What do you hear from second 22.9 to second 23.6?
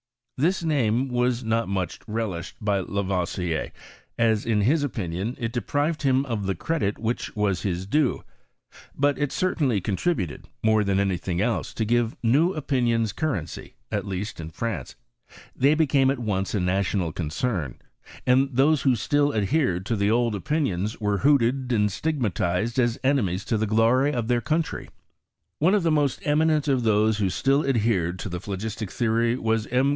enemies to